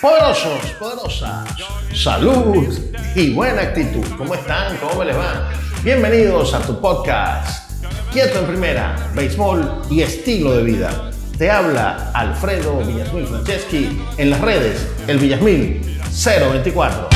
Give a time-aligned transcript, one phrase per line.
[0.00, 1.46] Poderosos, poderosas,
[1.92, 2.74] salud
[3.14, 4.02] y buena actitud.
[4.16, 4.78] ¿Cómo están?
[4.78, 5.50] ¿Cómo les va?
[5.84, 7.70] Bienvenidos a tu podcast.
[8.10, 11.10] Quieto en primera, béisbol y estilo de vida.
[11.36, 17.08] Te habla Alfredo Villasmil Franceschi en las redes, el Villasmil 024.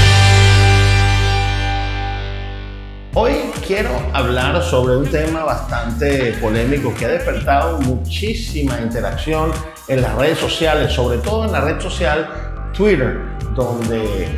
[3.14, 3.32] Hoy
[3.66, 9.52] quiero hablar sobre un tema bastante polémico que ha despertado muchísima interacción
[9.88, 13.20] en las redes sociales, sobre todo en la red social Twitter,
[13.54, 14.28] donde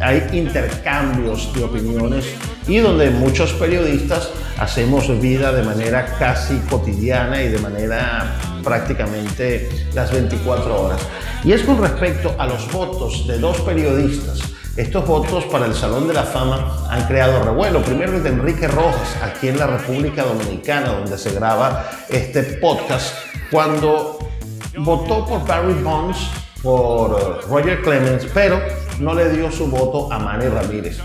[0.00, 2.24] hay intercambios de opiniones
[2.66, 10.12] y donde muchos periodistas hacemos vida de manera casi cotidiana y de manera prácticamente las
[10.12, 11.00] 24 horas.
[11.44, 14.40] Y es con respecto a los votos de dos periodistas.
[14.76, 17.82] Estos votos para el Salón de la Fama han creado revuelo.
[17.82, 23.14] Primero el de Enrique Rojas, aquí en la República Dominicana, donde se graba este podcast,
[23.50, 24.18] cuando
[24.78, 26.18] votó por Barry Bonds
[26.62, 28.60] por Roger Clemens, pero
[28.98, 30.98] no le dio su voto a Manny Ramírez.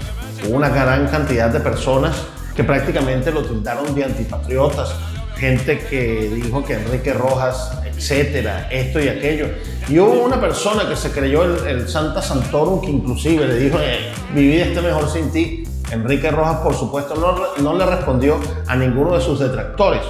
[0.46, 2.24] Hubo una gran cantidad de personas
[2.56, 4.96] que prácticamente lo tildaron de antipatriotas,
[5.38, 9.48] gente que dijo que Enrique Rojas, etcétera, esto y aquello.
[9.88, 14.12] Y hubo una persona que se creyó el, Santa Santorum que inclusive le dijo, eh,
[14.34, 15.64] mi vida está mejor sin ti.
[15.92, 20.02] Enrique Rojas, por supuesto, no, no le respondió a ninguno de sus detractores.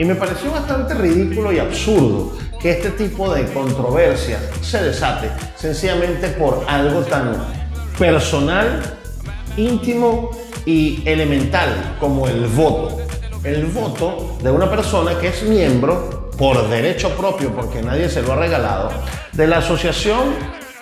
[0.00, 6.28] Y me pareció bastante ridículo y absurdo que este tipo de controversia se desate sencillamente
[6.28, 7.36] por algo tan
[7.98, 8.80] personal,
[9.58, 10.30] íntimo
[10.64, 12.96] y elemental como el voto.
[13.44, 18.32] El voto de una persona que es miembro por derecho propio, porque nadie se lo
[18.32, 18.90] ha regalado,
[19.32, 20.30] de la Asociación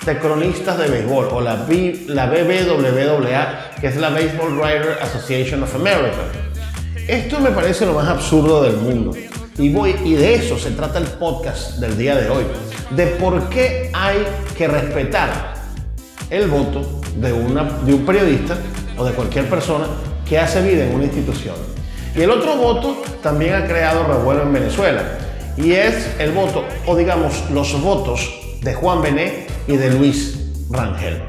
[0.07, 1.67] de Cronistas de Béisbol o la,
[2.07, 6.48] la BBWA, que es la Baseball Writer Association of America.
[7.09, 9.13] Esto me parece lo más absurdo del mundo.
[9.57, 12.45] Y, voy, y de eso se trata el podcast del día de hoy,
[12.91, 14.27] de por qué hay
[14.59, 15.55] que respetar
[16.29, 18.59] el voto de, una, de un periodista
[18.99, 19.87] o de cualquier persona
[20.29, 21.55] que hace vida en una institución.
[22.15, 25.03] Y el otro voto también ha creado revuelo en Venezuela,
[25.57, 28.31] y es el voto, o digamos, los votos
[28.61, 30.39] de Juan Bené y de Luis
[30.71, 31.23] Rangel.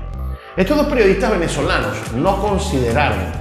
[0.57, 3.31] Estos dos periodistas venezolanos no consideraron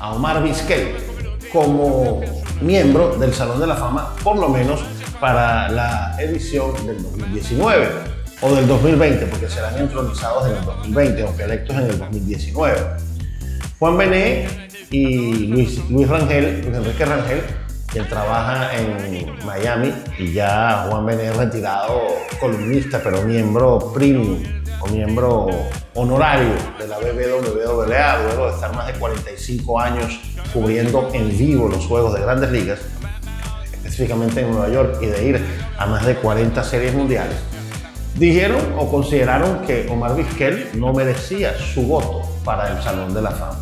[0.00, 1.13] a Omar Vizquel
[1.54, 2.20] como
[2.60, 4.80] miembro del Salón de la Fama, por lo menos
[5.20, 7.88] para la edición del 2019
[8.40, 12.80] o del 2020, porque serán entronizados en el 2020, aunque electos en el 2019.
[13.78, 14.48] Juan Bené
[14.90, 17.40] y Luis, Luis Rangel, Luis Enrique Rangel,
[17.86, 22.00] quien trabaja en Miami y ya Juan Bené retirado
[22.40, 24.42] columnista, pero miembro premium
[24.80, 25.46] o miembro
[25.94, 30.20] honorario de la BBWA, luego de estar más de 45 años
[30.52, 32.80] cubriendo en vivo los juegos de grandes ligas,
[33.72, 35.44] específicamente en Nueva York, y de ir
[35.78, 37.36] a más de 40 series mundiales,
[38.16, 43.30] dijeron o consideraron que Omar Vizquel no merecía su voto para el Salón de la
[43.30, 43.58] Fama.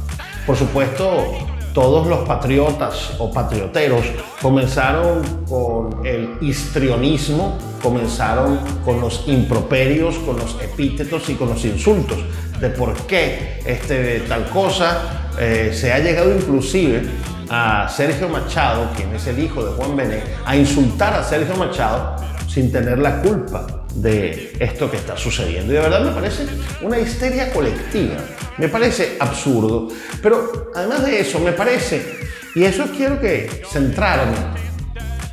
[0.47, 4.05] Por supuesto, todos los patriotas o patrioteros
[4.41, 12.19] comenzaron con el histrionismo, comenzaron con los improperios, con los epítetos y con los insultos
[12.61, 17.03] de por qué este, tal cosa, eh, se ha llegado inclusive
[17.51, 22.17] a Sergio Machado, quien es el hijo de Juan Bené, a insultar a Sergio Machado
[22.47, 25.73] sin tener la culpa de esto que está sucediendo.
[25.73, 26.47] Y de verdad me parece
[26.83, 28.17] una histeria colectiva,
[28.59, 29.89] me parece absurdo,
[30.23, 32.21] pero además de eso me parece,
[32.55, 34.37] y eso quiero que centrarme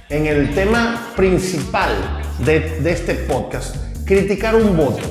[0.09, 1.91] en el tema principal
[2.39, 3.75] de, de este podcast,
[4.05, 5.09] criticar un voto,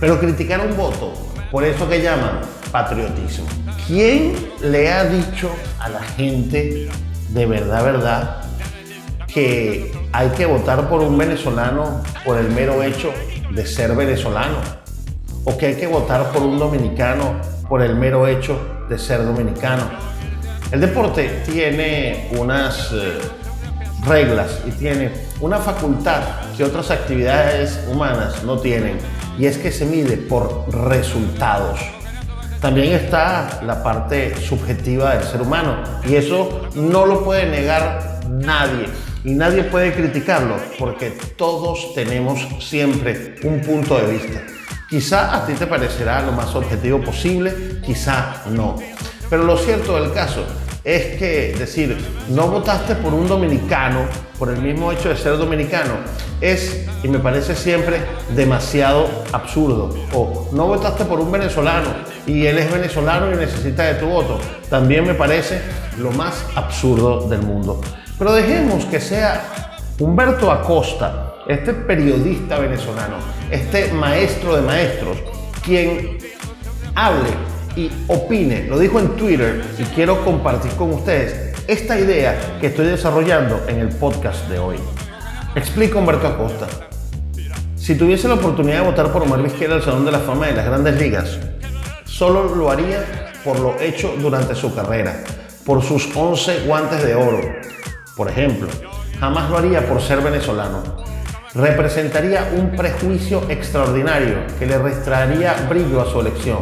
[0.00, 1.12] pero criticar un voto
[1.50, 2.40] por eso que llaman
[2.70, 3.46] patriotismo.
[3.86, 6.88] ¿Quién le ha dicho a la gente
[7.30, 8.42] de verdad, verdad,
[9.32, 13.12] que hay que votar por un venezolano por el mero hecho
[13.50, 14.56] de ser venezolano?
[15.44, 17.36] ¿O que hay que votar por un dominicano
[17.68, 18.58] por el mero hecho
[18.88, 19.84] de ser dominicano?
[20.70, 23.18] El deporte tiene unas eh,
[24.06, 26.22] reglas y tiene una facultad
[26.56, 28.98] que otras actividades humanas no tienen
[29.38, 31.80] y es que se mide por resultados.
[32.60, 38.88] También está la parte subjetiva del ser humano y eso no lo puede negar nadie
[39.24, 44.42] y nadie puede criticarlo porque todos tenemos siempre un punto de vista.
[44.88, 48.76] Quizá a ti te parecerá lo más objetivo posible, quizá no.
[49.28, 50.44] Pero lo cierto del caso
[50.82, 51.96] es que decir,
[52.30, 54.06] no votaste por un dominicano
[54.38, 55.94] por el mismo hecho de ser dominicano
[56.40, 58.00] es, y me parece siempre,
[58.34, 59.94] demasiado absurdo.
[60.14, 61.88] O no votaste por un venezolano
[62.26, 64.38] y él es venezolano y necesita de tu voto.
[64.70, 65.60] También me parece
[65.98, 67.80] lo más absurdo del mundo.
[68.18, 73.16] Pero dejemos que sea Humberto Acosta, este periodista venezolano,
[73.50, 75.18] este maestro de maestros,
[75.64, 76.18] quien
[76.94, 77.28] hable
[77.76, 82.86] y opine, lo dijo en Twitter y quiero compartir con ustedes esta idea que estoy
[82.86, 84.76] desarrollando en el podcast de hoy.
[85.54, 86.66] Explico Humberto Acosta.
[87.76, 90.54] Si tuviese la oportunidad de votar por Omar Vizquera al Salón de la Fama de
[90.54, 91.38] las Grandes Ligas,
[92.04, 95.22] solo lo haría por lo hecho durante su carrera,
[95.64, 97.40] por sus 11 guantes de oro.
[98.18, 98.66] Por ejemplo,
[99.20, 100.82] jamás lo haría por ser venezolano.
[101.54, 106.58] Representaría un prejuicio extraordinario que le restaría brillo a su elección.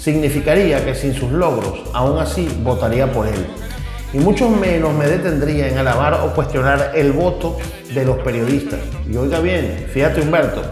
[0.00, 3.46] Significaría que sin sus logros, aún así votaría por él
[4.12, 7.58] y mucho menos me detendría en alabar o cuestionar el voto
[7.94, 8.80] de los periodistas.
[9.08, 10.62] Y oiga bien, fíjate Humberto,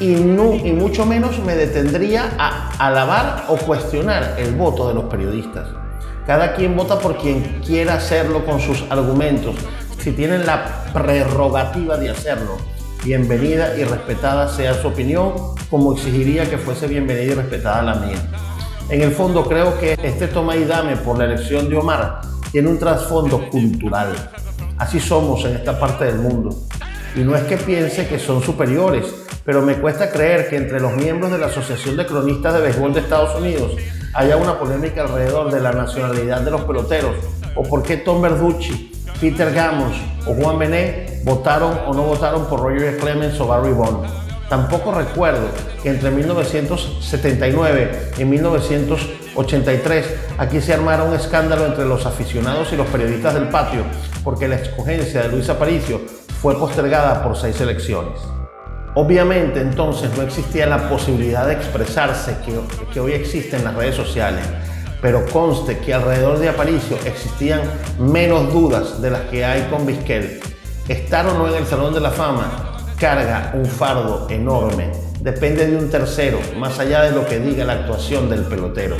[0.00, 5.85] y, y mucho menos me detendría a alabar o cuestionar el voto de los periodistas.
[6.26, 9.54] Cada quien vota por quien quiera hacerlo con sus argumentos.
[10.02, 12.56] Si tienen la prerrogativa de hacerlo,
[13.04, 15.34] bienvenida y respetada sea su opinión,
[15.70, 18.16] como exigiría que fuese bienvenida y respetada la mía.
[18.88, 22.20] En el fondo creo que este toma y dame por la elección de Omar
[22.50, 24.08] tiene un trasfondo cultural.
[24.78, 26.50] Así somos en esta parte del mundo.
[27.14, 29.06] Y no es que piense que son superiores,
[29.44, 32.94] pero me cuesta creer que entre los miembros de la Asociación de Cronistas de Béisbol
[32.94, 33.76] de Estados Unidos
[34.16, 37.16] haya una polémica alrededor de la nacionalidad de los peloteros
[37.54, 38.90] o por qué Tom Verducci,
[39.20, 39.92] Peter Gamos
[40.26, 44.06] o Juan Benet votaron o no votaron por Roger Clemens o Barry Bond.
[44.48, 45.48] Tampoco recuerdo
[45.82, 52.86] que entre 1979 y 1983 aquí se armara un escándalo entre los aficionados y los
[52.86, 53.82] periodistas del patio
[54.24, 56.00] porque la escogencia de Luis Aparicio
[56.40, 58.18] fue postergada por seis elecciones.
[58.98, 62.34] Obviamente entonces no existía la posibilidad de expresarse
[62.90, 64.42] que, hoy existe en las redes sociales,
[65.02, 67.60] pero conste que alrededor de Aparicio existían
[67.98, 70.40] menos dudas de las que hay con Vizquel.
[70.88, 74.90] Estar o no en el Salón de la Fama carga un fardo enorme.
[75.20, 78.96] Depende de un tercero, más allá de lo que diga la actuación del pelotero.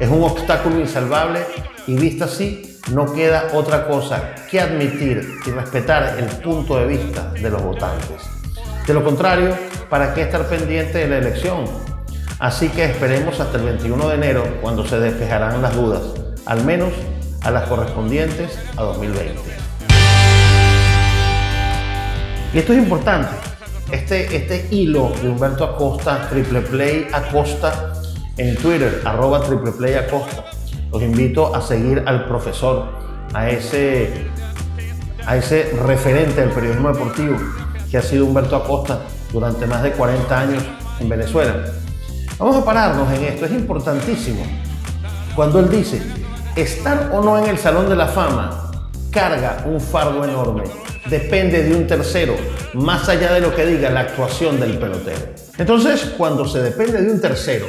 [0.00, 1.42] Es un obstáculo insalvable
[1.86, 7.30] y vista así, no queda otra cosa que admitir y respetar el punto de vista
[7.40, 8.37] de los votantes.
[8.88, 9.54] De lo contrario,
[9.90, 11.66] ¿para qué estar pendiente de la elección?
[12.38, 16.00] Así que esperemos hasta el 21 de enero cuando se despejarán las dudas,
[16.46, 16.88] al menos
[17.42, 19.42] a las correspondientes a 2020.
[22.54, 23.28] Y esto es importante.
[23.92, 27.92] Este, este hilo de Humberto Acosta, Triple Play Acosta,
[28.38, 30.46] en Twitter, arroba Triple Play Acosta.
[30.90, 32.86] Los invito a seguir al profesor,
[33.34, 34.30] a ese,
[35.26, 37.36] a ese referente del periodismo deportivo
[37.90, 39.00] que ha sido Humberto Acosta
[39.32, 40.62] durante más de 40 años
[41.00, 41.64] en Venezuela.
[42.38, 44.42] Vamos a pararnos en esto, es importantísimo.
[45.34, 46.02] Cuando él dice,
[46.56, 48.70] estar o no en el Salón de la Fama
[49.10, 50.64] carga un fardo enorme
[51.08, 52.34] depende de un tercero,
[52.74, 55.34] más allá de lo que diga la actuación del pelotero.
[55.56, 57.66] Entonces, cuando se depende de un tercero,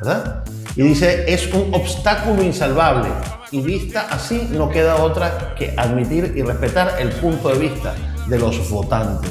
[0.00, 0.44] ¿verdad?
[0.76, 3.08] Y dice, es un obstáculo insalvable.
[3.50, 7.94] Y vista así, no queda otra que admitir y respetar el punto de vista
[8.28, 9.30] de los votantes.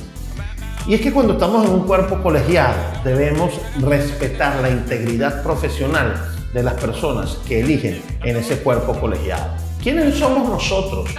[0.87, 6.13] Y es que cuando estamos en un cuerpo colegiado, debemos respetar la integridad profesional
[6.53, 9.53] de las personas que eligen en ese cuerpo colegiado.
[9.81, 11.09] ¿Quiénes somos nosotros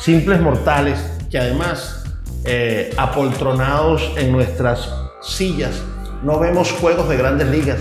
[0.00, 0.98] simples mortales
[1.30, 2.04] que además
[2.44, 4.88] eh, apoltronados en nuestras
[5.20, 5.82] sillas
[6.22, 7.78] no vemos juegos de grandes ligas,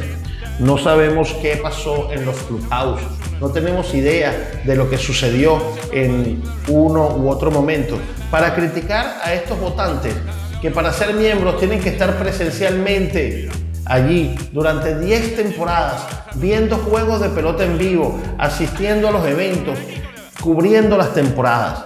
[0.60, 3.02] no sabemos qué pasó en los clubhouse,
[3.40, 7.98] no tenemos idea de lo que sucedió en uno u otro momento.
[8.32, 10.14] Para criticar a estos votantes
[10.62, 13.50] que para ser miembros tienen que estar presencialmente
[13.86, 19.78] allí durante 10 temporadas, viendo juegos de pelota en vivo, asistiendo a los eventos,
[20.42, 21.86] cubriendo las temporadas.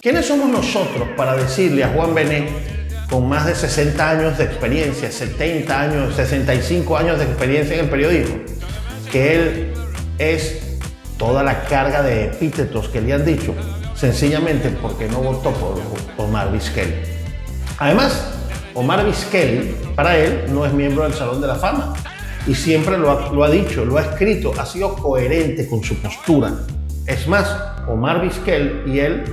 [0.00, 2.48] ¿Quiénes somos nosotros para decirle a Juan Benet,
[3.12, 7.90] con más de 60 años de experiencia, 70 años, 65 años de experiencia en el
[7.90, 8.36] periodismo,
[9.10, 9.74] que él
[10.16, 10.78] es
[11.18, 13.54] toda la carga de epítetos que le han dicho,
[13.94, 15.78] sencillamente porque no votó por
[16.16, 17.02] Omar Vizquel?
[17.76, 18.28] Además,
[18.72, 21.92] Omar Vizquel, para él, no es miembro del Salón de la Fama.
[22.46, 25.96] Y siempre lo ha, lo ha dicho, lo ha escrito, ha sido coherente con su
[25.96, 26.54] postura.
[27.06, 27.54] Es más,
[27.86, 29.24] Omar Vizquel y él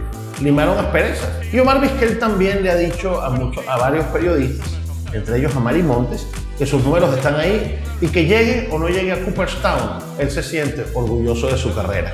[0.41, 1.29] limaron asperezas.
[1.51, 4.69] Y Omar Vizquel también le ha dicho a, muchos, a varios periodistas,
[5.13, 6.27] entre ellos a Mari Montes,
[6.57, 10.43] que sus números están ahí y que llegue o no llegue a Cooperstown, él se
[10.43, 12.13] siente orgulloso de su carrera.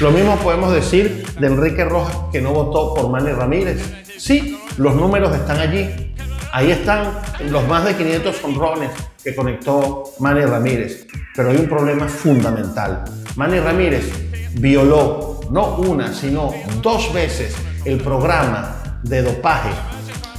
[0.00, 3.82] Lo mismo podemos decir de Enrique Rojas, que no votó por Manny Ramírez.
[4.16, 6.14] Sí, los números están allí.
[6.52, 7.18] Ahí están
[7.50, 8.90] los más de 500 honrones
[9.22, 11.06] que conectó Manny Ramírez.
[11.34, 13.04] Pero hay un problema fundamental.
[13.34, 14.08] Manny Ramírez
[14.54, 16.52] violó no una, sino
[16.82, 19.70] dos veces el programa de dopaje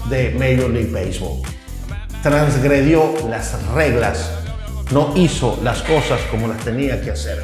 [0.10, 1.42] de Major League Baseball.
[2.22, 4.32] transgredió las reglas,
[4.92, 7.42] no hizo las cosas como las tenía que hacer.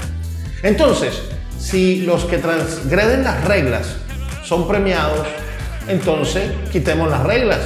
[0.63, 1.21] Entonces,
[1.57, 3.95] si los que transgreden las reglas
[4.43, 5.25] son premiados,
[5.87, 7.59] entonces quitemos las reglas.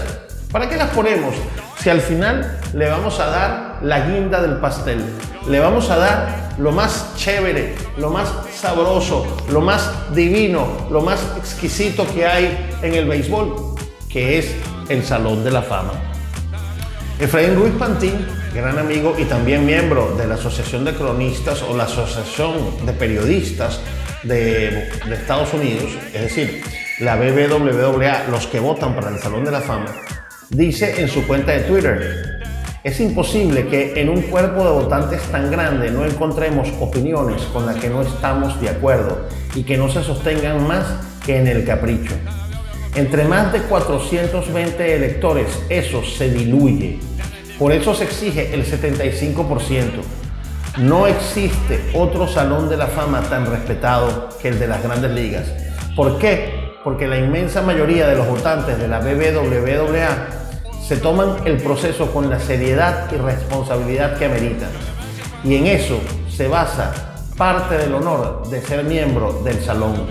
[0.52, 1.34] ¿Para qué las ponemos?
[1.82, 5.04] Si al final le vamos a dar la guinda del pastel,
[5.48, 11.20] le vamos a dar lo más chévere, lo más sabroso, lo más divino, lo más
[11.38, 13.76] exquisito que hay en el béisbol,
[14.10, 14.54] que es
[14.90, 15.94] el Salón de la Fama.
[17.20, 21.84] Efraín Ruiz Pantín, gran amigo y también miembro de la Asociación de Cronistas o la
[21.84, 23.80] Asociación de Periodistas
[24.24, 26.64] de, Estados Unidos, es decir,
[27.00, 29.94] la BBWA, los que votan para el Salón de la Fama,
[30.50, 32.39] dice en su cuenta de Twitter,
[32.84, 37.76] es imposible que en un cuerpo de votantes tan grande no encontremos opiniones con las
[37.76, 40.86] que no estamos de acuerdo y que no se sostengan más
[41.26, 42.14] que en el capricho.
[42.96, 47.00] Entre más de 420 electores eso se diluye.
[47.58, 49.90] Por eso se exige el 75%.
[50.78, 55.52] No existe otro salón de la fama tan respetado que el de las grandes ligas.
[55.98, 56.72] ¿Por qué?
[56.86, 60.39] Porque la inmensa mayoría de los votantes de la BBWA
[60.82, 64.70] se toman el proceso con la seriedad y responsabilidad que ameritan.
[65.44, 66.94] Y en eso se basa
[67.38, 70.08] parte del honor de ser miembro del salón.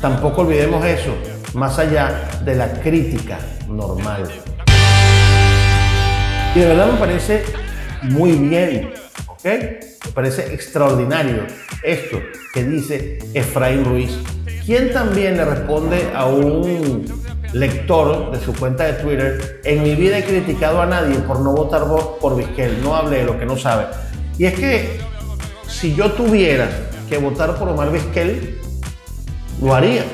[0.00, 1.14] Tampoco olvidemos eso,
[1.54, 4.28] más allá de la crítica normal.
[6.54, 7.44] Y de verdad me parece
[8.02, 8.90] muy bien,
[9.26, 9.44] ¿ok?
[9.44, 11.46] Me parece extraordinario
[11.82, 12.18] esto
[12.52, 14.18] que dice Efraín Ruiz,
[14.64, 17.04] quien también le responde a un
[17.58, 21.52] lector de su cuenta de Twitter, en mi vida he criticado a nadie por no
[21.52, 21.84] votar
[22.20, 23.86] por Vizquel, no hable de lo que no sabe.
[24.38, 25.00] Y es que
[25.66, 26.68] si yo tuviera
[27.08, 28.60] que votar por Omar Vizquel,
[29.62, 30.04] lo haría.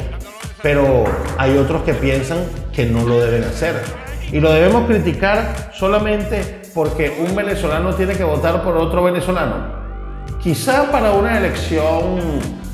[0.63, 1.05] Pero
[1.39, 2.39] hay otros que piensan
[2.73, 3.83] que no lo deben hacer.
[4.31, 9.83] Y lo debemos criticar solamente porque un venezolano tiene que votar por otro venezolano.
[10.41, 12.21] Quizá para una elección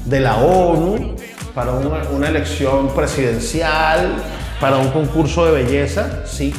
[0.05, 1.17] de la ONU,
[1.55, 4.13] para una, una elección presidencial,
[4.61, 6.53] para un concurso de belleza, sí,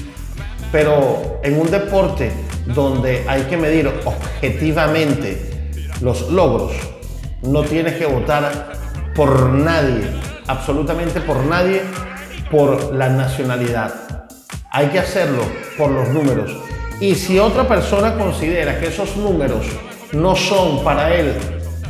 [0.72, 2.32] pero en un deporte
[2.65, 6.72] donde hay que medir objetivamente los logros,
[7.41, 8.74] no tienes que votar
[9.15, 10.03] por nadie,
[10.48, 11.82] absolutamente por nadie,
[12.51, 13.94] por la nacionalidad.
[14.72, 15.41] Hay que hacerlo
[15.77, 16.51] por los números.
[17.00, 19.65] Y si otra persona considera que esos números
[20.12, 21.34] no son para él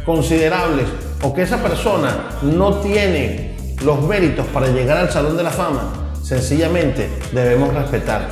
[0.06, 0.88] considerables
[1.24, 6.12] o que esa persona no tiene los méritos para llegar al Salón de la Fama,
[6.22, 8.28] sencillamente debemos respetar.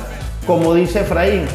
[0.46, 1.46] Como dice Efraín,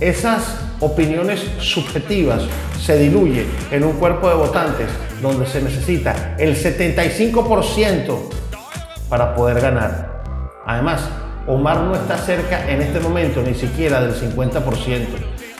[0.00, 2.42] esas opiniones subjetivas
[2.80, 4.88] se diluyen en un cuerpo de votantes
[5.20, 8.18] donde se necesita el 75%
[9.08, 10.22] para poder ganar.
[10.66, 11.02] Además,
[11.46, 15.06] Omar no está cerca en este momento ni siquiera del 50%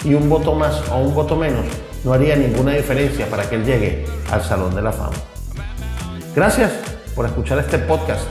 [0.04, 1.66] y un voto más o un voto menos
[2.04, 5.16] no haría ninguna diferencia para que él llegue al Salón de la Fama.
[6.34, 8.22] Gracias por escuchar este podcast.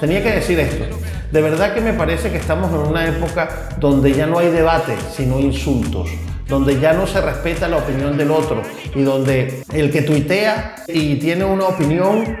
[0.00, 0.84] Tenía que decir esto.
[1.32, 4.94] De verdad que me parece que estamos en una época donde ya no hay debate,
[5.14, 6.08] sino insultos,
[6.46, 8.62] donde ya no se respeta la opinión del otro
[8.94, 12.38] y donde el que tuitea y tiene una opinión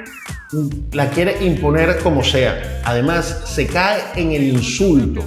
[0.92, 2.80] la quiere imponer como sea.
[2.84, 5.22] Además, se cae en el insulto.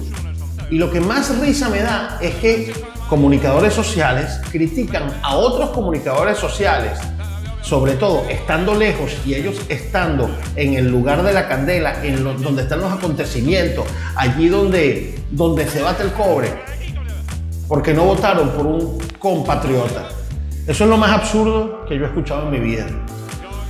[0.70, 2.72] Y lo que más risa me da es que
[3.08, 6.98] comunicadores sociales critican a otros comunicadores sociales
[7.62, 12.62] sobre todo estando lejos y ellos estando en el lugar de la candela, en donde
[12.62, 16.48] están los acontecimientos, allí donde, donde se bate el cobre,
[17.68, 20.08] porque no votaron por un compatriota.
[20.66, 22.86] Eso es lo más absurdo que yo he escuchado en mi vida.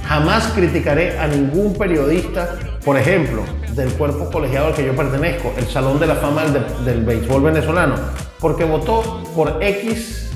[0.08, 3.44] Jamás criticaré a ningún periodista, por ejemplo,
[3.74, 7.42] del cuerpo colegiado al que yo pertenezco, el Salón de la Fama del, del Béisbol
[7.42, 7.94] venezolano,
[8.40, 10.30] porque votó por X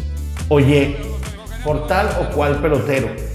[0.48, 0.96] o Y,
[1.64, 3.25] por tal o cual pelotero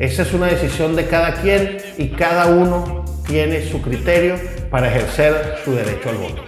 [0.00, 4.36] esa es una decisión de cada quien y cada uno tiene su criterio
[4.70, 6.42] para ejercer su derecho al voto.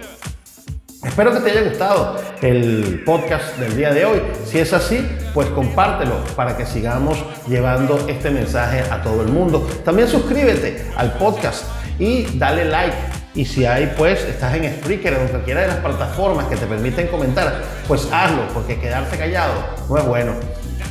[1.03, 4.23] Espero que te haya gustado el podcast del día de hoy.
[4.47, 9.69] Si es así, pues compártelo para que sigamos llevando este mensaje a todo el mundo.
[9.85, 11.65] También suscríbete al podcast
[11.99, 12.97] y dale like.
[13.35, 17.07] Y si hay, pues, estás en Spreaker en cualquiera de las plataformas que te permiten
[17.07, 19.53] comentar, pues hazlo, porque quedarse callado
[19.89, 20.33] no es bueno.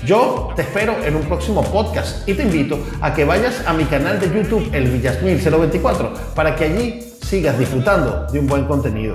[0.04, 3.84] Yo te espero en un próximo podcast y te invito a que vayas a mi
[3.84, 9.14] canal de YouTube, el Villasmil 024, para que allí sigas disfrutando de un buen contenido.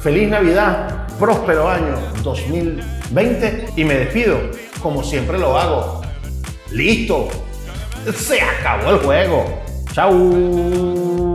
[0.00, 4.38] Feliz Navidad, próspero año 2020 y me despido
[4.82, 6.02] como siempre lo hago.
[6.72, 7.28] ¡Listo!
[8.14, 9.62] Se acabó el juego.
[9.92, 11.25] ¡Chao!